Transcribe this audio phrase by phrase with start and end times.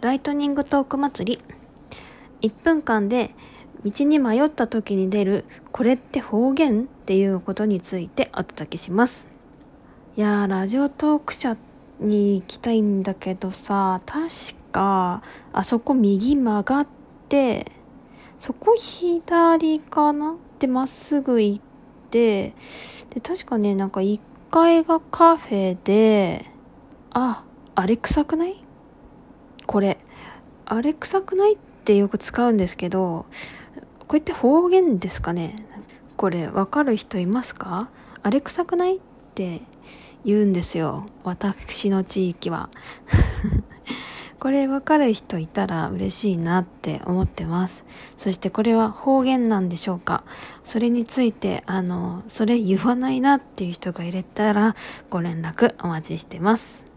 [0.00, 2.48] ライトニングトーク祭り。
[2.48, 3.34] 1分間で
[3.84, 9.26] 道に迷った時に出るこれって方言っていうことについてお届けします。
[10.16, 11.58] いやーラジオトーク社
[11.98, 14.28] に行きたいんだけどさ確
[14.72, 15.22] か
[15.52, 16.86] あそこ右曲がっ
[17.28, 17.70] て
[18.38, 21.62] そこ左かなでまっすぐ行っ
[22.10, 22.54] て
[23.10, 24.18] で確かねなんか1
[24.50, 26.46] 階がカフェで
[27.10, 27.44] あ
[27.74, 28.64] あれ臭くない？
[29.70, 29.98] これ。
[30.66, 33.26] あれ臭くないってよく使うんですけど
[34.00, 35.54] こうやって方言ですかね。
[36.16, 37.88] これわかる人いますか？
[38.24, 39.00] あれ臭くないっ
[39.36, 39.60] て
[40.24, 41.06] 言うんですよ。
[41.22, 42.68] 私の地域は。
[44.40, 47.84] これわかる人いたら嬉しいなって思ってます。
[48.16, 50.24] そしてこれは方言なんでしょうか？
[50.64, 54.74] それについてあのそれ言わないなっていう人がいれたら
[55.10, 56.89] ご連絡お待ちしてます。